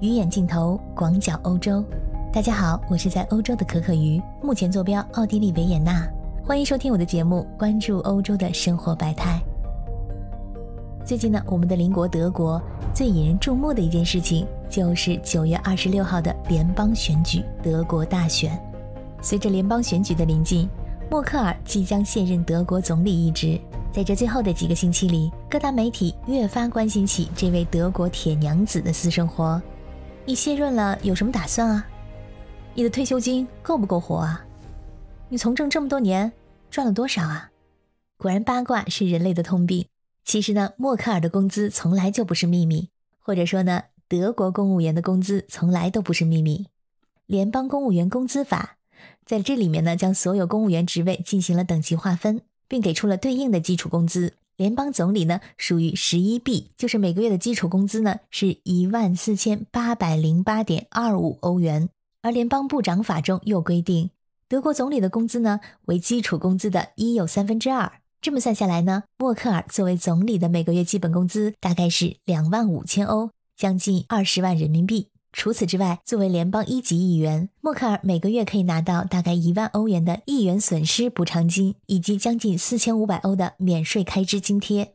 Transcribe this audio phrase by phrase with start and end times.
[0.00, 1.84] 鱼眼镜头，广角欧洲。
[2.32, 6.08] 大家好，我是在欧洲的可可鱼，目前坐标奥地利维也纳。
[6.42, 9.38] 欢迎收听我的节目，关注欧洲的生活百态。
[11.04, 12.58] 最近呢，我们的邻国德国
[12.94, 18.58] 最引人注目的一件事情，就是九月二十六号的联邦选举——德国大选。
[19.20, 20.66] 随着联邦选举的临近，
[21.10, 23.60] 默克尔即将卸任德国总理一职。
[23.92, 29.60] 在这最后的几个星期里，各大媒体越发关心起这位德国铁娘子的私生活。
[30.24, 31.86] 你卸任了，有什么打算啊？
[32.74, 34.44] 你的退休金够不够活啊？
[35.28, 36.32] 你从政这么多年，
[36.70, 37.50] 赚了多少啊？
[38.16, 39.86] 果然，八卦是人类的通病。
[40.24, 46.68] 其实呢，默克尔的工资从来就不是秘密，或者说呢，德国公务员的工资从来都不是秘密。
[47.26, 48.76] 联邦公务员工资法
[49.24, 52.42] 在这里面呢，将所有公务员职位进行了等级划分。
[52.70, 54.34] 并给出了对应的基础工资。
[54.60, 61.88] 联邦总理呢属于十一 B，就是每个月的基础工资呢是一万四千八百零八点二五欧元。
[62.20, 64.10] 而联邦部长法中又规定，
[64.48, 67.90] 德国总理的工资呢为基础工资的一又三分之二。
[68.20, 75.08] 这么算下来呢，默克尔作为总理的每个月基本工资大概是两万五千欧，将近二十万人民币。
[75.32, 84.94] 除此之外，作为联邦一级议员，默克尔每个月可以拿到大概一万欧元的议员损失补偿金，以及将近四千五百欧的免税开支津贴。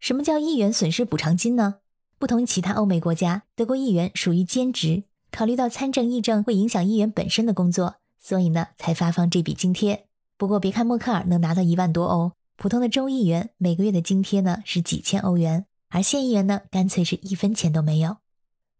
[0.00, 1.76] 什么叫议员损失补偿金呢？
[2.18, 10.06] 不同于其他欧美国家，德国议员属于兼职，考虑到参政议政会影响议员本身的工作，所以呢才发放这笔津贴。
[10.36, 18.16] 不过别看默克尔能拿到一万多欧，普通的州议员每个月的津贴呢是几千欧元，而县议员呢干脆是一分钱都没有。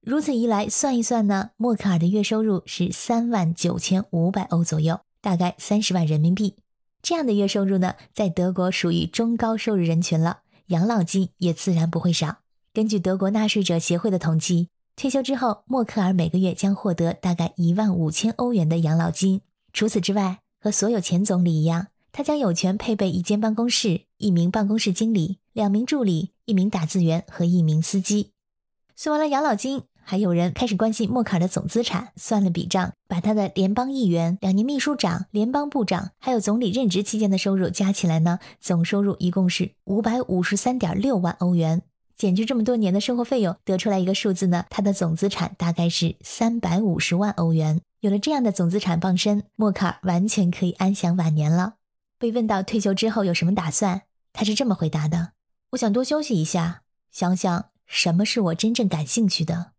[0.06, 6.54] 如此一来，算一算呢，默克尔的月收入是三万九千五百欧左右，大概三十万人民币。
[7.02, 12.36] 这样的月收入呢，在德国属于中高收入人群了，养老金也自然不会少。
[12.72, 19.40] 根据德国纳税者协会的统计，退休之后，默克尔每个月将获得大概一万五千欧元的养老金。
[19.72, 28.30] 除此之外，和所有前总理一样，他将有权配备一间办公室、一名办公室经理、两名助理、一名打字员和一名司机。
[28.94, 29.82] 算完了养老金。
[30.08, 41.82] 还有人开始关心默克尔的总资产，算了笔账，把他的联邦议员、两年秘书长、联邦部长，还有总理任职期间的收入加起来呢，总收入一共是五百五十三点六万欧元。
[42.16, 47.80] 减去这么多年的生活费用，得出来一个数字呢，他的总资产大概是三百五十万欧元。
[47.98, 51.74] 有了这样的总资产傍身，默克尔完全可以安享晚年了。
[52.16, 54.02] 被问到退休之后有什么打算，
[54.32, 55.32] 他是这么回答的
[55.72, 59.72] ：“我想多休息一下，想想什么是我真正感兴趣的。”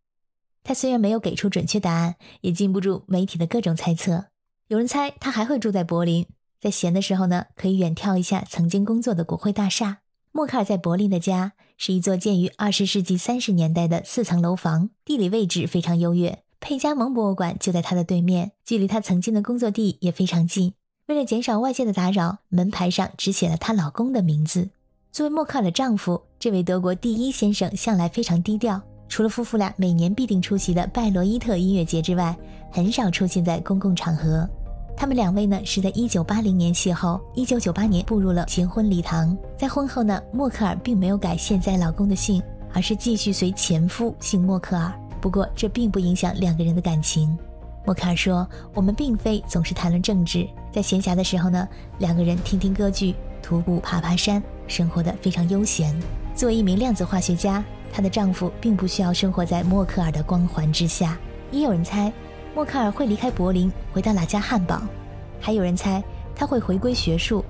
[0.67, 4.25] 他虽然没有给出准确答案，也禁不住媒体的各种猜测。
[4.67, 6.25] 有人猜他还会住在柏林，
[6.59, 9.99] 在闲的时候呢，可以远眺一下曾经工作的国会大厦。
[10.33, 16.43] 默克尔在柏林的家是一座建于二十世纪三十年代的四层楼房，地理位置非常优越。
[16.59, 20.73] 佩加蒙博物馆就在他的对面，距离他曾经的工作地也非常近。
[21.05, 24.71] 为了减少外界的打扰，门牌上只写了她老公的名字。
[25.13, 28.81] 作为默克尔的丈夫，这位德国第一先生向来非常低调。
[29.09, 32.35] 除了夫妇俩每年必定出席的拜罗伊特音乐节之外，
[32.71, 34.47] 很少出现在公共场合。
[34.95, 39.37] 他们两位呢是在1980年邂逅，1998年步入了结婚礼堂。
[39.57, 42.41] 在婚后呢，默克尔并没有改现在老公的姓，
[42.73, 44.91] 而是继续随前夫姓默克尔。
[45.21, 47.37] 不过这并不影响两个人的感情。
[47.85, 51.67] 默克尔说：“我们并非总是谈论政治，在闲暇的时候呢，
[51.99, 55.95] 两个人听听歌剧，徒步爬爬山，生活的非常悠闲。
[56.35, 57.63] 作为一名量子化学家。”
[57.97, 61.17] 她的丈夫并不需要生活在默克尔的光环之下。
[61.49, 62.13] 也有人猜，
[62.53, 64.87] 默克尔会离开柏林，回到老家汉堡；
[65.41, 66.03] 还有人猜
[66.35, 67.43] 他会回归学术。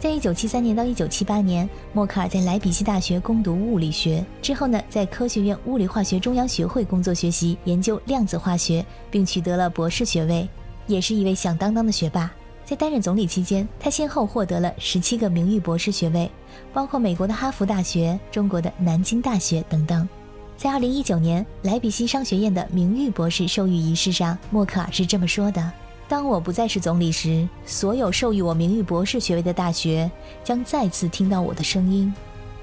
[0.00, 10.48] 在一九七三年到一九七八年，默克尔在莱比锡大学攻读物理学，之后呢，在科学院物理化学中央学会工作学习，研究量子化学，并取得了博士学位，
[10.88, 12.28] 也是一位响当当的学霸。
[12.64, 16.30] 在担任总理期间，他先后获得了十七个名誉博士学位，
[16.72, 20.08] 包括美国的哈佛大学、中国的南京大学等等。
[20.56, 25.72] 在二零一九年莱比锡商学院的名誉博士授予仪式上，默克尔是这么说的
[26.08, 30.08] ：“当我不再是总理时，所有授予我名誉博士学位的大学
[30.44, 32.14] 将再次听到我的声音。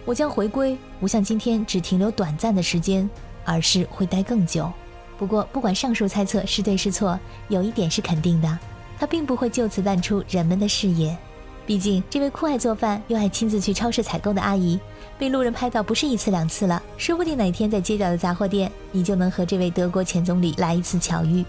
[0.06, 3.08] 我将回归，不像今天只停留短暂的时间，
[3.44, 4.72] 而是会待更久。
[5.18, 7.20] 不过，不管上述猜测是对是错，
[7.50, 8.60] 有一点是肯定的。”
[9.00, 11.18] 他并不会就此淡出人们的视野，
[11.66, 14.78] 毕竟这位酷爱做饭又爱亲自去超市采购的阿姨，
[15.18, 16.84] 被路人拍到不是一次两次了。
[16.98, 21.46] 说不定哪天在街角的杂货店，你就能和这位德国前总理来一次巧遇。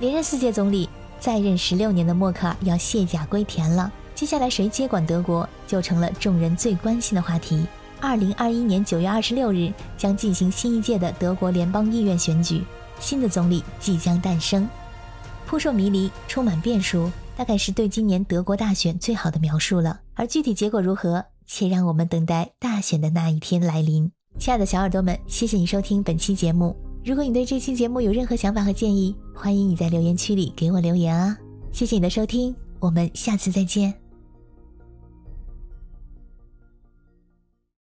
[0.00, 0.88] 连任四届总理，
[1.20, 3.90] 在任十六年的默克尔要卸甲归田了。
[4.14, 7.64] 接下来谁接管德国，就成了众人最关心的话题。
[8.00, 12.64] 二零二一年九月二十六日将进行新一届的德国联邦议院选举。
[12.98, 14.68] 新的总理即将诞生。
[15.48, 19.98] 扑朔迷离，充满变数，大概是对今年德国大选最好的描述了。
[20.12, 24.12] 而具体结果如何，且让我们等待大选的那一天来临。
[24.38, 26.76] 亲爱的小耳朵们，谢谢你收听本期节目。
[27.02, 31.34] 如果你对这期节目有任何想法和建议，欢迎你在留言区里给我留言啊！
[31.72, 34.07] 谢谢你的收听，我们下次再见。